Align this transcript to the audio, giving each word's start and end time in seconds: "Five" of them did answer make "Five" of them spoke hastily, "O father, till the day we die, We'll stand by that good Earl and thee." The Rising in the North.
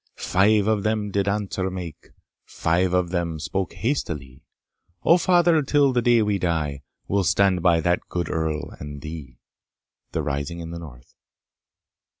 "Five" 0.17 0.65
of 0.65 0.81
them 0.81 1.11
did 1.11 1.27
answer 1.27 1.69
make 1.69 2.09
"Five" 2.43 2.91
of 2.91 3.11
them 3.11 3.37
spoke 3.39 3.73
hastily, 3.73 4.41
"O 5.03 5.19
father, 5.19 5.61
till 5.61 5.93
the 5.93 6.01
day 6.01 6.23
we 6.23 6.39
die, 6.39 6.81
We'll 7.07 7.23
stand 7.23 7.61
by 7.61 7.81
that 7.81 7.99
good 8.09 8.27
Earl 8.27 8.71
and 8.79 9.03
thee." 9.03 9.37
The 10.13 10.23
Rising 10.23 10.59
in 10.59 10.71
the 10.71 10.79
North. 10.79 11.13